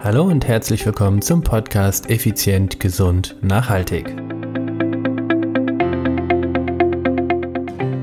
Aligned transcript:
Hallo 0.00 0.22
und 0.22 0.46
herzlich 0.46 0.86
willkommen 0.86 1.20
zum 1.22 1.42
Podcast 1.42 2.08
Effizient, 2.08 2.78
Gesund, 2.78 3.34
Nachhaltig. 3.42 4.06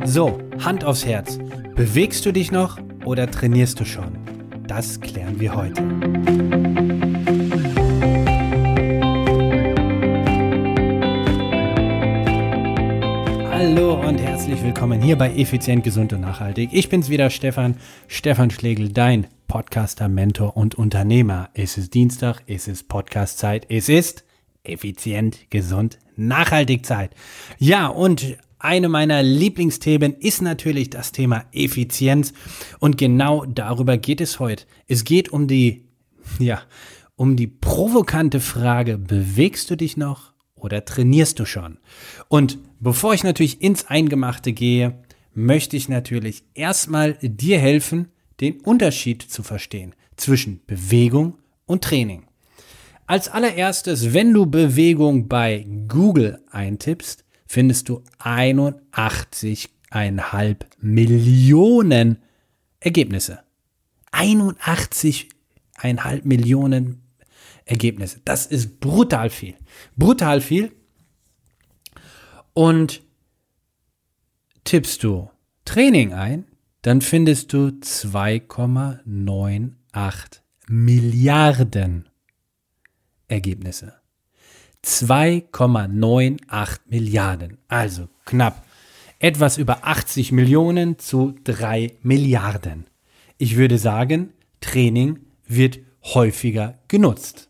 So, 0.03 0.37
Hand 0.59 0.83
aufs 0.83 1.05
Herz. 1.05 1.39
Bewegst 1.73 2.25
du 2.25 2.33
dich 2.33 2.51
noch 2.51 2.79
oder 3.05 3.31
trainierst 3.31 3.79
du 3.79 3.85
schon? 3.85 4.17
Das 4.67 4.99
klären 4.99 5.39
wir 5.39 5.55
heute. 5.55 5.81
Hallo 13.49 14.05
und 14.05 14.19
herzlich 14.19 14.61
willkommen 14.61 15.01
hier 15.01 15.17
bei 15.17 15.33
Effizient, 15.33 15.85
Gesund 15.85 16.11
und 16.11 16.19
Nachhaltig. 16.19 16.71
Ich 16.73 16.89
bin's 16.89 17.07
wieder, 17.07 17.29
Stefan, 17.29 17.77
Stefan 18.09 18.51
Schlegel, 18.51 18.89
dein 18.89 19.27
Podcaster, 19.47 20.07
Mentor 20.07 20.57
und 20.57 20.75
Unternehmer. 20.75 21.49
Es 21.53 21.77
ist 21.77 21.93
Dienstag, 21.93 22.41
es 22.47 22.67
ist 22.67 22.87
Podcastzeit, 22.87 23.65
es 23.69 23.89
ist 23.89 24.23
effizient, 24.63 25.49
gesund, 25.49 25.99
nachhaltig 26.15 26.85
Zeit. 26.85 27.11
Ja, 27.57 27.87
und 27.87 28.37
eine 28.59 28.89
meiner 28.89 29.21
Lieblingsthemen 29.21 30.15
ist 30.15 30.41
natürlich 30.41 30.89
das 30.89 31.11
Thema 31.11 31.45
Effizienz 31.51 32.33
und 32.79 32.97
genau 32.97 33.45
darüber 33.45 33.97
geht 33.97 34.21
es 34.21 34.39
heute. 34.39 34.65
Es 34.87 35.03
geht 35.03 35.29
um 35.29 35.47
die, 35.47 35.85
ja, 36.39 36.61
um 37.15 37.35
die 37.35 37.47
provokante 37.47 38.39
Frage, 38.39 38.97
bewegst 38.97 39.69
du 39.69 39.77
dich 39.77 39.97
noch 39.97 40.33
oder 40.55 40.83
trainierst 40.83 41.39
du 41.39 41.45
schon? 41.45 41.77
Und 42.27 42.57
bevor 42.79 43.13
ich 43.13 43.23
natürlich 43.23 43.61
ins 43.61 43.85
Eingemachte 43.85 44.51
gehe, 44.51 44.99
möchte 45.33 45.77
ich 45.77 45.89
natürlich 45.89 46.43
erstmal 46.53 47.17
dir 47.21 47.59
helfen, 47.59 48.09
den 48.41 48.59
Unterschied 48.61 49.21
zu 49.21 49.43
verstehen 49.43 49.93
zwischen 50.15 50.61
Bewegung 50.65 51.37
und 51.65 51.83
Training. 51.83 52.23
Als 53.07 53.29
allererstes, 53.29 54.13
wenn 54.13 54.33
du 54.33 54.47
Bewegung 54.47 55.27
bei 55.27 55.63
Google 55.87 56.41
eintippst, 56.49 57.23
findest 57.45 57.87
du 57.89 58.01
81,5 58.19 60.55
Millionen 60.79 62.17
Ergebnisse. 62.79 63.43
81,5 64.11 66.21
Millionen 66.23 67.03
Ergebnisse. 67.65 68.21
Das 68.25 68.47
ist 68.47 68.79
brutal 68.79 69.29
viel. 69.29 69.53
Brutal 69.95 70.41
viel. 70.41 70.71
Und 72.53 73.03
tippst 74.63 75.03
du 75.03 75.29
Training 75.65 76.13
ein, 76.13 76.47
dann 76.85 77.01
findest 77.01 77.51
du 77.51 77.69
2,98 77.81 79.71
Milliarden 80.67 82.07
Ergebnisse. 83.27 83.95
2,98 84.83 86.79
Milliarden. 86.85 87.57
Also 87.67 88.07
knapp 88.25 88.63
etwas 89.17 89.57
über 89.57 89.87
80 89.87 90.31
Millionen 90.31 90.99
zu 90.99 91.33
3 91.45 91.95
Milliarden. 92.03 92.85
Ich 93.39 93.55
würde 93.55 93.79
sagen, 93.79 94.33
Training 94.61 95.21
wird 95.47 95.79
häufiger 96.03 96.77
genutzt. 96.87 97.49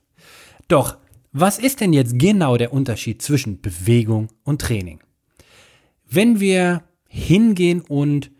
Doch, 0.69 0.97
was 1.33 1.59
ist 1.59 1.81
denn 1.81 1.91
jetzt 1.91 2.17
genau 2.17 2.55
der 2.55 2.71
Unterschied 2.71 3.21
zwischen 3.21 3.59
Bewegung 3.59 4.29
und 4.45 4.61
Training? 4.61 5.01
Wenn 6.07 6.39
wir 6.39 6.83
hingehen 7.09 7.81
und 7.81 8.31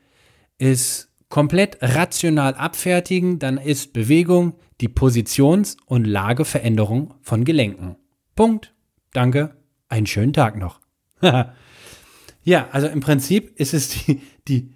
es 0.58 1.09
komplett 1.30 1.78
rational 1.81 2.53
abfertigen, 2.56 3.39
dann 3.39 3.58
ist 3.58 3.94
Bewegung 3.94 4.56
die 4.81 4.88
Positions- 4.88 5.78
und 5.86 6.06
Lageveränderung 6.06 7.14
von 7.22 7.44
Gelenken. 7.44 7.95
Punkt. 8.36 8.73
Danke. 9.14 9.56
Einen 9.88 10.08
schönen 10.08 10.34
Tag 10.34 10.58
noch. 10.58 10.81
ja, 12.44 12.70
also 12.72 12.88
im 12.88 13.00
Prinzip 13.00 13.58
ist 13.59 13.73
es 13.73 13.90
die, 13.90 14.22
die, 14.47 14.74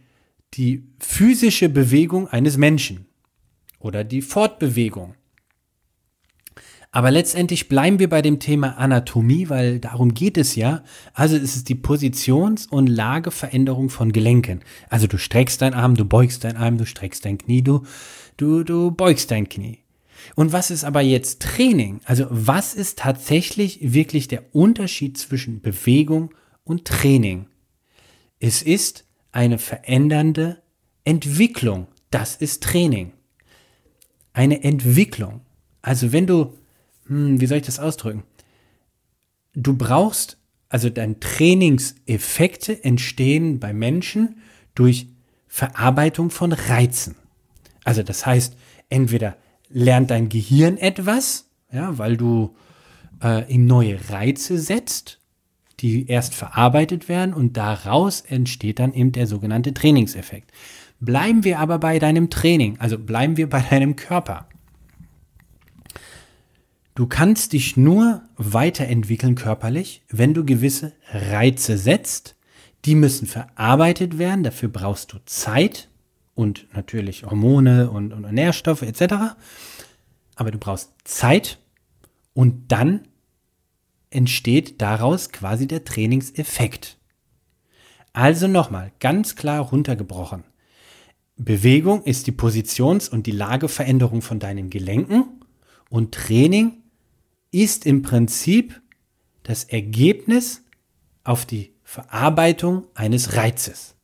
die 0.54 0.88
physische 1.00 1.70
Bewegung 1.70 2.28
eines 2.28 2.58
Menschen 2.58 3.08
oder 3.80 4.04
die 4.04 4.22
Fortbewegung. 4.22 5.16
Aber 6.92 7.12
letztendlich 7.12 7.70
bleiben 7.70 8.00
wir 8.00 8.10
bei 8.10 8.24
dem 8.24 8.40
Thema 8.40 8.78
Anatomie, 8.78 9.50
weil 9.50 9.80
darum 9.80 10.16
geht 10.16 10.38
es 10.38 10.56
ja. 10.56 10.84
Also 11.14 11.36
es 11.36 11.56
ist 11.56 11.70
die 11.70 11.76
Positions- 11.76 12.66
und 12.66 12.88
Lageveränderung 12.88 13.90
von 13.90 14.12
Gelenken. 14.12 14.62
Also 14.90 15.06
du 15.06 15.20
streckst 15.20 15.62
deinen 15.62 15.76
Arm, 15.76 15.96
du 15.96 16.06
beugst 16.06 16.44
deinen 16.44 16.58
Arm, 16.58 16.78
du 16.80 16.88
streckst 16.88 17.26
dein 17.26 17.38
Knie, 17.38 17.62
du, 17.62 17.84
du, 18.38 18.64
du 18.64 18.90
beugst 18.90 19.30
dein 19.30 19.48
Knie. 19.48 19.80
Und 20.36 20.52
was 20.52 20.72
ist 20.72 20.84
aber 20.84 21.02
jetzt 21.02 21.42
Training? 21.44 22.02
Also 22.06 22.26
was 22.30 22.74
ist 22.74 22.98
tatsächlich 22.98 23.94
wirklich 23.94 24.28
der 24.28 24.56
Unterschied 24.56 25.18
zwischen 25.18 25.62
Bewegung 25.62 26.34
und 26.64 26.86
Training? 26.86 27.46
Es 28.40 28.64
ist 28.64 29.06
eine 29.32 29.60
verändernde 29.60 30.64
Entwicklung. 31.04 31.88
Das 32.10 32.36
ist 32.36 32.64
Training. 32.64 33.14
Eine 34.34 34.64
Entwicklung. 34.64 35.42
Also 35.82 36.12
wenn 36.12 36.26
du 36.26 36.59
hm, 37.10 37.42
wie 37.42 37.46
soll 37.48 37.58
ich 37.58 37.66
das 37.66 37.80
ausdrücken? 37.80 38.24
Du 39.54 39.76
brauchst, 39.76 40.38
also 40.70 40.90
dein 40.90 41.20
Trainingseffekte 41.20 42.84
entstehen 42.84 43.60
bei 43.60 43.74
Menschen 43.74 44.38
durch 44.76 45.08
Verarbeitung 45.48 46.30
von 46.30 46.54
Reizen. 46.54 47.16
Also 47.84 48.04
das 48.04 48.26
heißt, 48.26 48.56
entweder 48.90 49.36
lernt 49.70 50.12
dein 50.12 50.30
Gehirn 50.30 50.78
etwas, 50.78 51.50
ja, 51.72 51.98
weil 51.98 52.18
du 52.18 52.56
äh, 53.24 53.52
ihm 53.52 53.66
neue 53.66 54.00
Reize 54.10 54.60
setzt, 54.60 55.20
die 55.80 56.08
erst 56.08 56.36
verarbeitet 56.36 57.10
werden 57.10 57.34
und 57.34 57.58
daraus 57.58 58.22
entsteht 58.22 58.80
dann 58.80 58.94
eben 58.94 59.12
der 59.12 59.28
sogenannte 59.28 59.74
Trainingseffekt. 59.74 60.52
Bleiben 61.00 61.44
wir 61.44 61.60
aber 61.60 61.80
bei 61.80 61.98
deinem 61.98 62.30
Training, 62.30 62.78
also 62.80 63.00
bleiben 63.00 63.38
wir 63.38 63.50
bei 63.50 63.62
deinem 63.62 63.96
Körper. 63.96 64.48
Du 67.00 67.08
kannst 67.08 67.54
dich 67.54 67.78
nur 67.78 68.24
weiterentwickeln 68.36 69.36
körperlich, 69.36 70.04
wenn 70.10 70.34
du 70.34 70.44
gewisse 70.44 70.92
Reize 71.14 71.78
setzt. 71.78 72.36
Die 72.84 72.94
müssen 72.94 73.26
verarbeitet 73.26 74.18
werden, 74.18 74.44
dafür 74.44 74.68
brauchst 74.68 75.14
du 75.14 75.20
Zeit 75.24 75.88
und 76.36 76.68
natürlich 76.74 77.24
Hormone 77.24 77.90
und, 77.90 78.12
und 78.12 78.30
Nährstoffe 78.34 78.82
etc. 78.82 79.38
Aber 80.36 80.52
du 80.52 80.58
brauchst 80.58 80.92
Zeit 81.06 81.60
und 82.34 82.70
dann 82.70 83.08
entsteht 84.10 84.82
daraus 84.82 85.30
quasi 85.30 85.68
der 85.68 85.86
Trainingseffekt. 85.86 86.98
Also 88.12 88.50
nochmal, 88.50 88.92
ganz 89.00 89.38
klar 89.38 89.62
runtergebrochen. 89.62 90.44
Bewegung 91.38 92.04
ist 92.04 92.28
die 92.28 92.34
Positions- 92.34 93.08
und 93.08 93.26
die 93.26 93.32
Lageveränderung 93.32 94.22
von 94.22 94.40
deinen 94.40 94.70
Gelenken 94.70 95.24
und 95.90 96.14
Training 96.14 96.74
ist 97.52 97.86
im 97.86 98.02
Prinzip 98.02 98.82
das 99.44 99.64
Ergebnis 99.64 100.64
auf 101.24 101.46
die 101.46 101.74
Verarbeitung 101.84 102.86
eines 102.94 103.36
Reizes, 103.36 103.96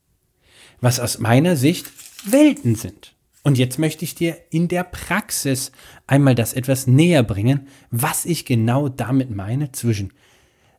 was 0.81 0.99
aus 0.99 1.19
meiner 1.19 1.55
Sicht 1.55 1.85
Welten 2.25 2.75
sind. 2.75 3.15
Und 3.43 3.59
jetzt 3.59 3.77
möchte 3.77 4.03
ich 4.03 4.15
dir 4.15 4.37
in 4.49 4.67
der 4.67 4.83
Praxis 4.83 5.71
einmal 6.07 6.33
das 6.33 6.53
etwas 6.53 6.87
näher 6.87 7.21
bringen, 7.21 7.67
was 7.91 8.25
ich 8.25 8.45
genau 8.45 8.89
damit 8.89 9.29
meine 9.29 9.71
zwischen 9.71 10.13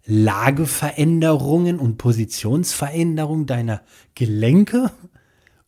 Lageveränderungen 0.04 1.78
und 1.78 1.96
Positionsveränderung 1.96 3.46
deiner 3.46 3.82
Gelenke 4.16 4.90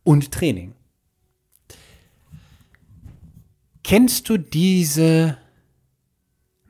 und 0.03 0.31
Training. 0.31 0.73
Kennst 3.83 4.27
du 4.27 4.37
diese 4.37 5.37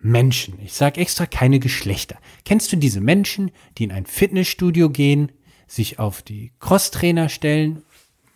Menschen. 0.02 0.60
Ich 0.64 0.74
sage 0.74 1.02
extra 1.02 1.26
keine 1.26 1.60
Geschlechter. 1.60 2.18
Kennst 2.46 2.72
du 2.72 2.78
diese 2.78 3.02
Menschen, 3.02 3.52
die 3.78 3.84
in 3.84 3.92
ein 3.92 4.06
Fitnessstudio 4.06 4.90
gehen, 4.90 5.32
sich 5.68 6.00
auf 6.00 6.22
die 6.22 6.52
Crosstrainer 6.60 7.30
stellen, 7.30 7.84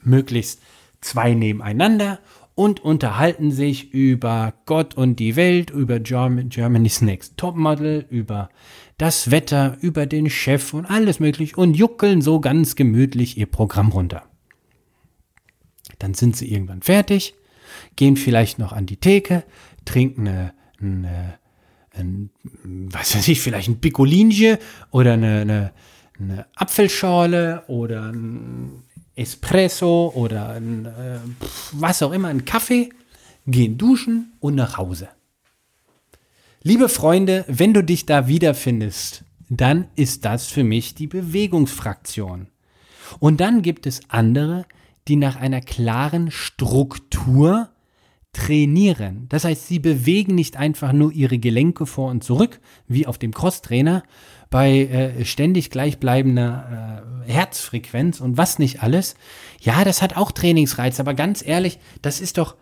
möglichst 0.02 0.62
zwei 1.02 1.34
nebeneinander 1.34 2.20
und 2.56 2.82
unterhalten 2.82 3.52
sich 3.52 3.94
über 3.94 4.54
Gott 4.66 4.96
und 4.96 5.18
die 5.18 5.36
Welt, 5.36 5.72
über 5.72 6.00
Germany's 6.00 7.02
Next 7.02 7.38
Topmodel, 7.38 8.06
über 8.10 8.50
das 8.98 9.32
Wetter, 9.32 9.78
über 9.82 10.06
den 10.06 10.30
Chef 10.30 10.74
und 10.74 10.86
alles 10.86 11.20
möglich 11.20 11.58
und 11.58 11.74
juckeln 11.76 12.22
so 12.22 12.40
ganz 12.40 12.76
gemütlich 12.76 13.38
ihr 13.38 13.48
Programm 13.48 13.90
runter. 13.90 14.24
Dann 16.00 16.14
sind 16.14 16.36
sie 16.36 16.52
irgendwann 16.52 16.82
fertig, 16.82 17.34
gehen 17.96 18.18
vielleicht 18.18 18.60
noch 18.60 18.72
an 18.72 18.86
die 18.86 18.98
Theke, 18.98 19.44
trinken 19.86 20.28
eine, 20.28 20.54
eine 20.80 21.40
ein, 21.94 22.30
was 22.64 23.16
weiß 23.16 23.28
ich, 23.28 23.42
vielleicht 23.42 23.70
ein 23.70 23.80
Piccolinchen 23.80 24.58
oder 24.92 25.14
eine, 25.14 25.42
eine, 25.42 25.72
eine 26.20 26.46
Apfelschorle 26.56 27.64
oder 27.68 28.12
ein 28.12 28.84
Espresso 29.16 30.12
oder 30.16 30.50
ein, 30.50 30.86
äh, 30.86 31.20
was 31.72 32.02
auch 32.02 32.12
immer, 32.12 32.30
ein 32.30 32.46
Kaffee, 32.46 32.90
gehen 33.46 33.78
duschen 33.78 34.34
und 34.40 34.56
nach 34.56 34.78
Hause. 34.78 35.10
Liebe 36.62 36.90
Freunde, 36.90 37.44
wenn 37.48 37.74
du 37.74 37.84
dich 37.84 38.06
da 38.06 38.28
wiederfindest, 38.28 39.26
dann 39.50 39.88
ist 39.96 40.26
das 40.26 40.48
für 40.48 40.64
mich 40.64 40.96
die 40.96 41.08
Bewegungsfraktion. 41.08 42.48
Und 43.20 43.42
dann 43.42 43.62
gibt 43.62 43.86
es 43.86 44.02
andere, 44.08 44.66
die 45.08 45.18
nach 45.18 45.36
einer 45.36 45.62
klaren 45.62 46.32
Struktur 46.32 47.70
trainieren. 48.34 49.28
Das 49.30 49.46
heißt, 49.46 49.68
sie 49.68 49.80
bewegen 49.80 50.36
nicht 50.36 50.58
einfach 50.58 50.92
nur 50.92 51.12
ihre 51.12 51.38
Gelenke 51.38 51.86
vor 51.86 52.10
und 52.10 52.24
zurück, 52.24 52.60
wie 52.88 53.06
auf 53.06 53.18
dem 53.18 53.34
Crosstrainer, 53.34 54.04
bei 54.50 54.82
äh, 54.82 55.26
ständig 55.26 55.70
gleichbleibender 55.70 57.24
äh, 57.26 57.32
Herzfrequenz 57.32 58.20
und 58.20 58.38
was 58.38 58.60
nicht 58.60 58.84
alles. 58.84 59.16
Ja, 59.62 59.84
das 59.84 60.02
hat 60.02 60.18
auch 60.18 60.32
Trainingsreiz, 60.32 61.00
aber 61.00 61.14
ganz 61.14 61.44
ehrlich, 61.46 61.80
das 62.02 62.22
ist 62.22 62.38
doch 62.38 62.56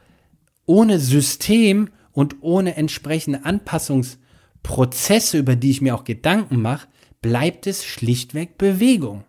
ohne 0.66 1.00
System 1.00 1.90
und 2.12 2.38
ohne 2.42 2.76
entsprechende 2.76 3.46
Anpassungsprozesse, 3.46 5.38
über 5.38 5.56
die 5.56 5.72
ich 5.72 5.82
mir 5.82 5.96
auch 5.96 6.04
Gedanken 6.04 6.62
mache, 6.62 6.88
bleibt 7.22 7.68
es 7.68 7.84
schlichtweg 7.86 8.58
Bewegung. 8.58 9.24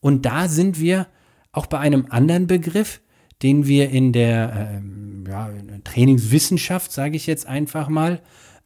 Und 0.00 0.24
da 0.24 0.48
sind 0.48 0.80
wir 0.80 1.06
auch 1.52 1.66
bei 1.66 1.78
einem 1.78 2.06
anderen 2.08 2.46
Begriff, 2.46 3.01
den 3.42 3.66
wir 3.66 3.90
in 3.90 4.12
der 4.12 4.72
ähm, 4.76 5.24
ja, 5.28 5.48
in 5.48 5.82
Trainingswissenschaft, 5.84 6.92
sage 6.92 7.16
ich 7.16 7.26
jetzt 7.26 7.46
einfach 7.46 7.88
mal, 7.88 8.20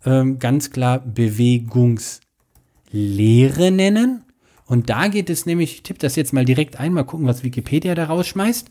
ähm, 0.04 0.38
ganz 0.38 0.70
klar 0.70 0.98
Bewegungslehre 0.98 3.70
nennen. 3.70 4.24
Und 4.66 4.90
da 4.90 5.08
geht 5.08 5.30
es 5.30 5.46
nämlich, 5.46 5.74
ich 5.74 5.82
tippe 5.84 6.00
das 6.00 6.16
jetzt 6.16 6.32
mal 6.32 6.44
direkt 6.44 6.80
ein, 6.80 6.92
mal 6.92 7.04
gucken, 7.04 7.26
was 7.26 7.44
Wikipedia 7.44 7.94
da 7.94 8.06
rausschmeißt. 8.06 8.68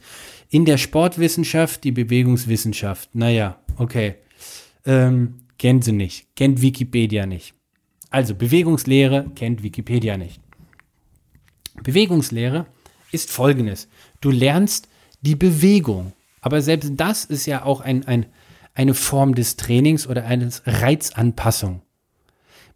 In 0.50 0.66
der 0.66 0.78
Sportwissenschaft, 0.78 1.84
die 1.84 1.92
Bewegungswissenschaft. 1.92 3.16
Naja, 3.16 3.60
okay. 3.78 4.16
Ähm, 4.86 5.36
kennt 5.58 5.86
sie 5.86 5.94
nicht. 5.94 6.36
Kennt 6.36 6.62
Wikipedia 6.62 7.26
nicht. 7.26 7.56
Also 8.10 8.36
Bewegungslehre 8.36 9.32
kennt 9.36 9.64
Wikipedia 9.64 10.18
nicht. 10.18 10.42
Bewegungslehre 11.82 12.68
ist 13.12 13.32
folgendes. 13.32 13.88
Du 14.22 14.32
lernst 14.32 14.88
die 15.26 15.36
Bewegung. 15.36 16.14
Aber 16.42 16.62
selbst 16.62 16.94
das 16.96 17.26
ist 17.26 17.46
ja 17.46 17.64
auch 17.64 17.82
ein, 17.82 18.06
ein, 18.08 18.28
eine 18.74 18.94
Form 18.94 19.36
des 19.36 19.58
Trainings 19.58 20.08
oder 20.08 20.26
eines 20.26 20.62
Reizanpassung. 20.66 21.82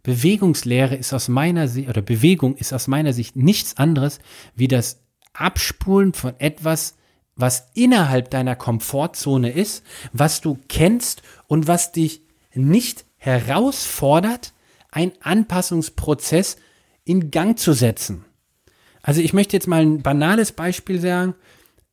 Bewegungslehre 0.02 0.96
ist 0.96 1.12
aus 1.12 1.28
meiner 1.28 1.68
Sicht, 1.68 1.88
oder 1.88 2.02
Bewegung 2.02 2.56
ist 2.56 2.72
aus 2.72 2.88
meiner 2.88 3.12
Sicht 3.12 3.36
nichts 3.36 3.76
anderes 3.76 4.18
wie 4.54 4.68
das 4.68 5.00
Abspulen 5.32 6.14
von 6.14 6.34
etwas, 6.38 6.96
was 7.36 7.68
innerhalb 7.74 8.30
deiner 8.30 8.56
Komfortzone 8.56 9.50
ist, 9.52 9.84
was 10.12 10.40
du 10.40 10.58
kennst 10.68 11.22
und 11.46 11.68
was 11.68 11.92
dich 11.92 12.22
nicht 12.54 13.04
herausfordert, 13.18 14.52
einen 14.90 15.12
Anpassungsprozess 15.20 16.56
in 17.04 17.30
Gang 17.30 17.58
zu 17.58 17.72
setzen. 17.72 18.24
Also 19.02 19.20
ich 19.20 19.32
möchte 19.32 19.56
jetzt 19.56 19.68
mal 19.68 19.82
ein 19.82 20.02
banales 20.02 20.52
Beispiel 20.52 21.00
sagen 21.00 21.34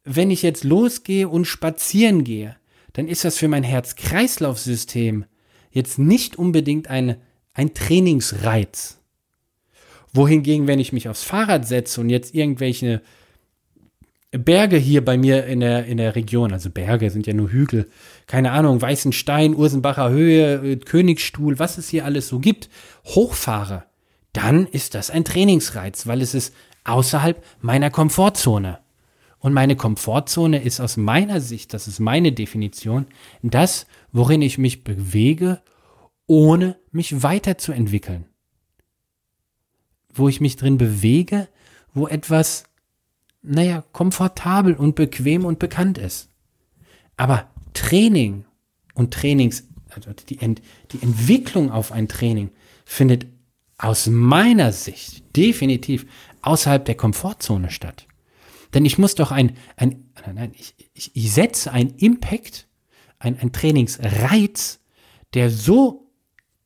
wenn 0.07 0.31
ich 0.31 0.41
jetzt 0.41 0.63
losgehe 0.63 1.27
und 1.27 1.45
spazieren 1.45 2.23
gehe, 2.23 2.55
dann 2.93 3.07
ist 3.07 3.25
das 3.25 3.37
für 3.37 3.47
mein 3.47 3.63
Herz-Kreislauf-System 3.63 5.25
jetzt 5.69 5.99
nicht 5.99 6.37
unbedingt 6.37 6.89
eine, 6.89 7.19
ein 7.53 7.73
Trainingsreiz. 7.73 8.99
Wohingegen, 10.13 10.65
wenn 10.65 10.79
ich 10.79 10.93
mich 10.93 11.09
aufs 11.09 11.23
Fahrrad 11.23 11.67
setze 11.67 12.01
und 12.01 12.09
jetzt 12.09 12.33
irgendwelche 12.33 13.01
Berge 14.31 14.77
hier 14.77 15.03
bei 15.03 15.17
mir 15.17 15.45
in 15.45 15.59
der, 15.59 15.85
in 15.85 15.97
der 15.97 16.15
Region, 16.15 16.53
also 16.53 16.69
Berge 16.69 17.11
sind 17.11 17.27
ja 17.27 17.33
nur 17.33 17.51
Hügel, 17.51 17.89
keine 18.25 18.51
Ahnung, 18.51 18.81
Weißenstein, 18.81 19.55
Ursenbacher 19.55 20.09
Höhe, 20.09 20.77
Königsstuhl, 20.77 21.59
was 21.59 21.77
es 21.77 21.89
hier 21.89 22.05
alles 22.05 22.29
so 22.29 22.39
gibt, 22.39 22.69
hochfahre, 23.05 23.83
dann 24.33 24.65
ist 24.67 24.95
das 24.95 25.11
ein 25.11 25.25
Trainingsreiz, 25.25 26.07
weil 26.07 26.21
es 26.21 26.33
ist 26.33 26.53
außerhalb 26.83 27.43
meiner 27.61 27.89
Komfortzone. 27.89 28.79
Und 29.39 29.53
meine 29.53 29.75
Komfortzone 29.75 30.61
ist 30.61 30.79
aus 30.79 30.97
meiner 30.97 31.41
Sicht, 31.41 31.73
das 31.73 31.87
ist 31.87 31.99
meine 31.99 32.31
Definition, 32.31 33.05
das, 33.43 33.85
worin 34.11 34.41
ich 34.41 34.57
mich 34.57 34.83
bewege, 34.83 35.61
ohne 36.25 36.77
mich 36.91 37.23
weiterzuentwickeln. 37.23 38.25
Wo 40.13 40.27
ich 40.27 40.41
mich 40.41 40.55
drin 40.55 40.77
bewege, 40.77 41.47
wo 41.93 42.07
etwas, 42.07 42.63
naja, 43.43 43.83
komfortabel 43.91 44.73
und 44.73 44.95
bequem 44.95 45.45
und 45.45 45.59
bekannt 45.59 45.97
ist. 45.97 46.29
Aber 47.15 47.49
Training 47.73 48.45
und 48.95 49.13
Trainings, 49.13 49.67
also 49.89 50.11
die, 50.27 50.39
Ent, 50.39 50.61
die 50.91 51.01
Entwicklung 51.01 51.71
auf 51.71 51.91
ein 51.91 52.07
Training 52.07 52.49
findet 52.85 53.27
aus 53.77 54.07
meiner 54.07 54.73
Sicht 54.73 55.23
definitiv 55.35 56.07
außerhalb 56.41 56.83
der 56.85 56.95
Komfortzone 56.95 57.69
statt. 57.69 58.07
Denn 58.73 58.85
ich 58.85 58.97
muss 58.97 59.15
doch 59.15 59.31
ein, 59.31 59.55
ein 59.75 60.11
nein, 60.33 60.51
ich, 60.53 60.75
ich, 60.93 61.15
ich 61.15 61.31
setze 61.31 61.71
einen 61.71 61.91
Impact, 61.97 62.67
ein, 63.19 63.39
ein 63.39 63.51
Trainingsreiz, 63.51 64.79
der 65.33 65.49
so 65.49 66.11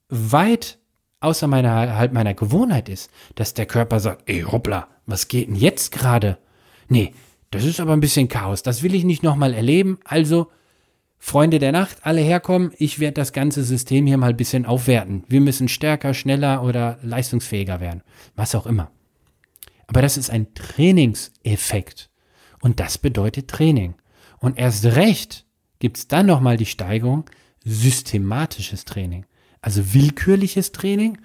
weit 0.09 0.80
außer 1.19 1.48
meiner, 1.48 1.95
halt 1.95 2.13
meiner 2.13 2.33
Gewohnheit 2.33 2.89
ist, 2.89 3.12
dass 3.36 3.53
der 3.53 3.65
Körper 3.65 4.00
sagt, 4.00 4.24
ey, 4.25 4.42
hoppla, 4.42 4.88
was 5.06 5.27
geht 5.27 5.48
denn 5.48 5.56
jetzt 5.56 5.92
gerade? 5.92 6.38
Nee, 6.89 7.13
das 7.51 7.63
ist 7.63 7.80
aber 7.80 7.94
ein 7.94 8.00
bisschen 8.00 8.27
Chaos, 8.27 8.63
das 8.63 8.83
will 8.83 8.95
ich 8.95 9.04
nicht 9.04 9.24
nochmal 9.24 9.54
erleben, 9.54 10.00
also 10.04 10.47
Freunde 11.24 11.59
der 11.59 11.71
Nacht, 11.71 11.97
alle 12.01 12.21
herkommen, 12.21 12.71
ich 12.77 13.00
werde 13.00 13.13
das 13.13 13.31
ganze 13.31 13.63
System 13.63 14.07
hier 14.07 14.18
mal 14.18 14.31
ein 14.31 14.38
bisschen 14.38 14.65
aufwerten. 14.65 15.24
Wir 15.27 15.39
müssen 15.39 15.68
stärker, 15.68 16.15
schneller 16.15 16.63
oder 16.63 16.97
leistungsfähiger 17.04 17.80
werden, 17.80 18.01
was 18.36 18.56
auch 18.56 18.65
immer. 18.65 18.89
Aber 19.92 20.02
das 20.02 20.16
ist 20.16 20.30
ein 20.30 20.54
Trainingseffekt. 20.54 22.10
Und 22.62 22.80
das 22.80 22.98
bedeutet 22.98 23.50
Training. 23.50 23.96
Und 24.40 24.58
erst 24.58 24.86
recht 24.86 25.46
gibt 25.80 25.98
es 25.98 26.08
dann 26.08 26.28
nochmal 26.28 26.56
die 26.56 26.66
Steigerung 26.66 27.26
systematisches 27.66 28.86
Training. 28.86 29.26
Also 29.60 29.94
willkürliches 29.94 30.72
Training. 30.72 31.18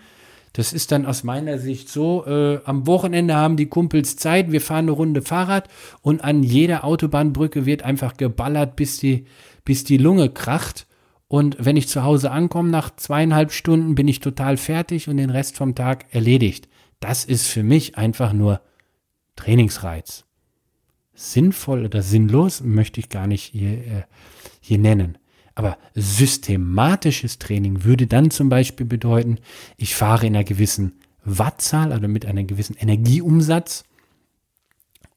Das 0.52 0.72
ist 0.72 0.90
dann 0.90 1.06
aus 1.06 1.22
meiner 1.22 1.58
Sicht 1.58 1.88
so, 1.88 2.26
äh, 2.26 2.58
am 2.64 2.88
Wochenende 2.88 3.36
haben 3.36 3.56
die 3.56 3.66
Kumpels 3.68 4.16
Zeit, 4.16 4.50
wir 4.50 4.60
fahren 4.60 4.86
eine 4.86 4.90
Runde 4.90 5.22
Fahrrad 5.22 5.68
und 6.02 6.24
an 6.24 6.42
jeder 6.42 6.82
Autobahnbrücke 6.82 7.66
wird 7.66 7.84
einfach 7.84 8.16
geballert, 8.16 8.74
bis 8.74 8.98
die, 8.98 9.26
bis 9.64 9.84
die 9.84 9.98
Lunge 9.98 10.28
kracht. 10.28 10.88
Und 11.28 11.56
wenn 11.60 11.76
ich 11.76 11.86
zu 11.86 12.02
Hause 12.02 12.32
ankomme, 12.32 12.70
nach 12.70 12.96
zweieinhalb 12.96 13.52
Stunden 13.52 13.94
bin 13.94 14.08
ich 14.08 14.18
total 14.18 14.56
fertig 14.56 15.08
und 15.08 15.18
den 15.18 15.30
Rest 15.30 15.56
vom 15.56 15.76
Tag 15.76 16.06
erledigt. 16.10 16.68
Das 17.00 17.24
ist 17.24 17.46
für 17.46 17.62
mich 17.62 17.96
einfach 17.96 18.32
nur 18.32 18.60
Trainingsreiz. 19.36 20.24
Sinnvoll 21.14 21.84
oder 21.84 22.02
sinnlos 22.02 22.60
möchte 22.62 23.00
ich 23.00 23.08
gar 23.08 23.26
nicht 23.26 23.44
hier, 23.44 23.70
äh, 23.70 24.02
hier 24.60 24.78
nennen. 24.78 25.18
Aber 25.54 25.78
systematisches 25.94 27.38
Training 27.38 27.84
würde 27.84 28.06
dann 28.06 28.30
zum 28.30 28.50
Beispiel 28.50 28.84
bedeuten, 28.84 29.38
ich 29.78 29.94
fahre 29.94 30.26
in 30.26 30.34
einer 30.34 30.44
gewissen 30.44 31.00
Wattzahl 31.24 31.92
oder 31.92 32.08
mit 32.08 32.26
einem 32.26 32.46
gewissen 32.46 32.76
Energieumsatz 32.76 33.84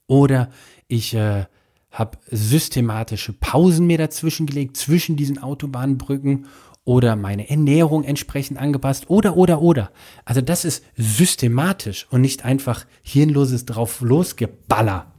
oder 0.08 0.50
ich 0.88 1.14
äh, 1.14 1.46
habe 1.92 2.18
systematische 2.32 3.34
Pausen 3.34 3.86
mir 3.88 3.98
dazwischen 3.98 4.46
gelegt, 4.46 4.78
zwischen 4.78 5.16
diesen 5.16 5.38
Autobahnbrücken 5.38 6.46
oder 6.90 7.16
meine 7.16 7.48
Ernährung 7.48 8.04
entsprechend 8.04 8.58
angepasst 8.58 9.12
oder, 9.12 9.38
oder, 9.38 9.62
oder. 9.62 9.92
Also 10.26 10.42
das 10.42 10.66
ist 10.66 10.84
systematisch 10.98 12.08
und 12.10 12.22
nicht 12.22 12.46
einfach 12.46 12.88
hirnloses 13.04 13.66
drauf 13.66 14.02
losgeballer. 14.02 15.14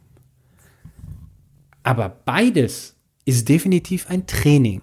Aber 1.85 2.09
beides 2.09 2.97
ist 3.25 3.49
definitiv 3.49 4.11
ein 4.11 4.27
Training. 4.27 4.83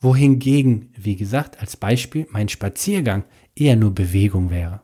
Wohingegen, 0.00 0.92
wie 0.96 1.14
gesagt, 1.14 1.60
als 1.60 1.76
Beispiel 1.76 2.26
mein 2.32 2.48
Spaziergang 2.48 3.22
eher 3.54 3.76
nur 3.76 3.94
Bewegung 3.94 4.50
wäre. 4.50 4.80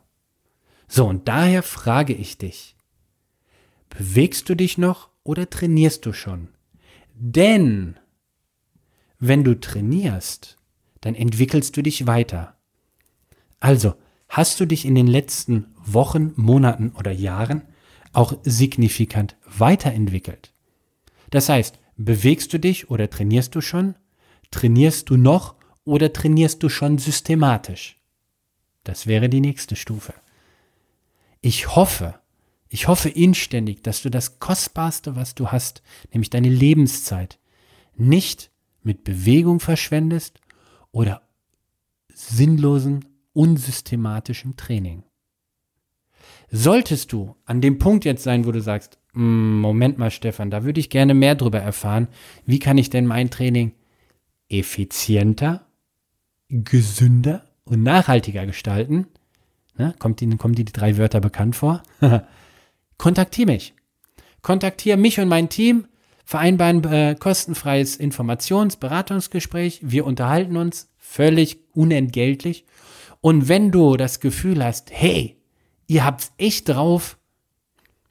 So, 0.86 1.08
und 1.08 1.26
daher 1.26 1.64
frage 1.64 2.12
ich 2.12 2.38
dich, 2.38 2.76
bewegst 3.88 4.48
du 4.48 4.54
dich 4.54 4.78
noch 4.78 5.08
oder 5.24 5.50
trainierst 5.50 6.06
du 6.06 6.12
schon? 6.12 6.46
Denn 7.12 7.98
wenn 9.18 9.42
du 9.42 9.58
trainierst, 9.58 10.55
dann 11.06 11.14
entwickelst 11.14 11.76
du 11.76 11.82
dich 11.82 12.08
weiter. 12.08 12.56
Also, 13.60 13.94
hast 14.28 14.58
du 14.58 14.66
dich 14.66 14.84
in 14.84 14.96
den 14.96 15.06
letzten 15.06 15.68
Wochen, 15.76 16.32
Monaten 16.34 16.90
oder 16.98 17.12
Jahren 17.12 17.62
auch 18.12 18.36
signifikant 18.42 19.36
weiterentwickelt? 19.46 20.52
Das 21.30 21.48
heißt, 21.48 21.78
bewegst 21.96 22.52
du 22.52 22.58
dich 22.58 22.90
oder 22.90 23.08
trainierst 23.08 23.54
du 23.54 23.60
schon? 23.60 23.94
Trainierst 24.50 25.08
du 25.08 25.16
noch 25.16 25.54
oder 25.84 26.12
trainierst 26.12 26.60
du 26.64 26.68
schon 26.68 26.98
systematisch? 26.98 28.00
Das 28.82 29.06
wäre 29.06 29.28
die 29.28 29.40
nächste 29.40 29.76
Stufe. 29.76 30.12
Ich 31.40 31.76
hoffe, 31.76 32.18
ich 32.68 32.88
hoffe 32.88 33.10
inständig, 33.10 33.84
dass 33.84 34.02
du 34.02 34.10
das 34.10 34.40
Kostbarste, 34.40 35.14
was 35.14 35.36
du 35.36 35.52
hast, 35.52 35.84
nämlich 36.12 36.30
deine 36.30 36.48
Lebenszeit, 36.48 37.38
nicht 37.94 38.50
mit 38.82 39.04
Bewegung 39.04 39.60
verschwendest 39.60 40.40
oder 40.96 41.20
sinnlosen, 42.14 43.04
unsystematischen 43.34 44.56
Training. 44.56 45.02
Solltest 46.50 47.12
du 47.12 47.36
an 47.44 47.60
dem 47.60 47.78
Punkt 47.78 48.06
jetzt 48.06 48.22
sein, 48.22 48.46
wo 48.46 48.52
du 48.52 48.62
sagst, 48.62 48.98
"Mm, 49.12 49.60
Moment 49.60 49.98
mal, 49.98 50.10
Stefan, 50.10 50.50
da 50.50 50.64
würde 50.64 50.80
ich 50.80 50.88
gerne 50.88 51.12
mehr 51.12 51.34
drüber 51.34 51.60
erfahren. 51.60 52.08
Wie 52.46 52.60
kann 52.60 52.78
ich 52.78 52.88
denn 52.88 53.04
mein 53.04 53.28
Training 53.28 53.72
effizienter, 54.48 55.66
gesünder 56.48 57.44
und 57.64 57.82
nachhaltiger 57.82 58.46
gestalten? 58.46 59.06
Ne? 59.76 59.94
Kommt 59.98 60.22
Ihnen, 60.22 60.38
kommen 60.38 60.54
die 60.54 60.64
drei 60.64 60.96
Wörter 60.96 61.20
bekannt 61.20 61.56
vor? 61.56 61.82
Kontaktiere 62.96 63.52
mich. 63.52 63.74
Kontaktiere 64.40 64.96
mich 64.96 65.20
und 65.20 65.28
mein 65.28 65.50
Team, 65.50 65.88
vereinbaren 66.26 66.84
äh, 66.84 67.16
kostenfreies 67.18 67.98
Informations-, 67.98 68.76
Beratungsgespräch. 68.76 69.80
Wir 69.82 70.04
unterhalten 70.04 70.56
uns 70.56 70.90
völlig 70.98 71.60
unentgeltlich. 71.72 72.66
Und 73.20 73.48
wenn 73.48 73.70
du 73.70 73.96
das 73.96 74.20
Gefühl 74.20 74.62
hast, 74.62 74.90
hey, 74.90 75.36
ihr 75.86 76.04
habt's 76.04 76.32
echt 76.36 76.68
drauf, 76.68 77.16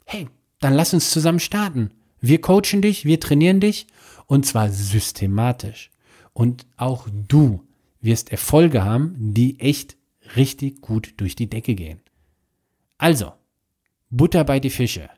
hey, 0.06 0.28
dann 0.60 0.72
lass 0.72 0.94
uns 0.94 1.10
zusammen 1.10 1.40
starten. 1.40 1.90
Wir 2.20 2.40
coachen 2.40 2.80
dich, 2.80 3.04
wir 3.04 3.20
trainieren 3.20 3.60
dich 3.60 3.86
und 4.26 4.46
zwar 4.46 4.70
systematisch. 4.70 5.90
Und 6.32 6.66
auch 6.76 7.06
du 7.28 7.64
wirst 8.00 8.32
Erfolge 8.32 8.82
haben, 8.82 9.14
die 9.18 9.60
echt 9.60 9.96
richtig 10.36 10.80
gut 10.80 11.14
durch 11.18 11.36
die 11.36 11.50
Decke 11.50 11.74
gehen. 11.74 12.00
Also, 12.96 13.32
Butter 14.08 14.44
bei 14.44 14.58
die 14.58 14.70
Fische. 14.70 15.10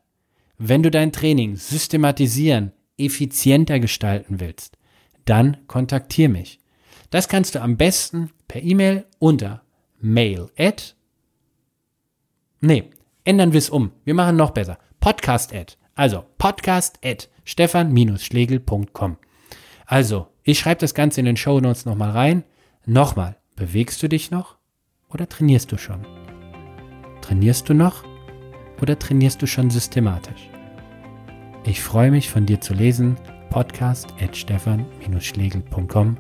Wenn 0.59 0.83
du 0.83 0.91
dein 0.91 1.13
Training 1.13 1.55
systematisieren, 1.55 2.73
effizienter 2.99 3.81
gestalten 3.81 4.41
willst, 4.41 4.77
dann 5.25 5.59
kontaktiere 5.67 6.29
mich. 6.29 6.61
Das 7.11 7.29
kannst 7.29 7.55
du 7.55 7.63
am 7.63 7.77
besten 7.77 8.31
per 8.49 8.63
E-Mail 8.63 9.07
unter 9.19 9.63
mail 10.01 10.51
at 10.59 10.95
Nee, 12.61 12.91
ändern 13.25 13.53
wir 13.53 13.59
es 13.59 13.71
um. 13.71 13.93
Wir 14.05 14.15
machen 14.15 14.37
noch 14.37 14.51
besser. 14.51 14.79
Podcast 14.99 15.55
at. 15.55 15.79
Also 15.95 16.25
podcast 16.39 16.99
at 17.05 17.29
stefan-schlegel.com. 17.45 19.17
Also, 19.87 20.27
ich 20.43 20.59
schreibe 20.59 20.81
das 20.81 20.95
Ganze 20.95 21.21
in 21.21 21.27
den 21.27 21.37
Show 21.37 21.61
Notes 21.61 21.85
nochmal 21.85 22.11
rein. 22.11 22.45
Nochmal, 22.85 23.37
bewegst 23.55 24.03
du 24.03 24.09
dich 24.09 24.31
noch 24.31 24.57
oder 25.09 25.29
trainierst 25.29 25.71
du 25.73 25.79
schon? 25.79 26.07
Trainierst 27.21 27.69
du 27.69 27.75
noch 27.75 28.05
oder 28.81 28.99
trainierst 28.99 29.41
du 29.41 29.47
schon 29.47 29.71
systematisch? 29.71 30.51
Ich 31.69 31.83
freue 31.83 32.11
mich 32.11 32.31
von 32.31 32.47
dir 32.47 32.63
zu 32.63 32.73
lesen. 32.73 33.19
Podcast 33.51 34.15
at 34.23 34.35
stefan-schlegel.com. 34.35 36.17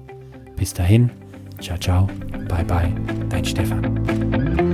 Bis 0.57 0.75
dahin, 0.75 1.11
ciao, 1.59 1.79
ciao, 1.79 2.07
bye, 2.49 2.65
bye, 2.65 2.93
dein 3.31 3.47
Stefan. 3.47 4.68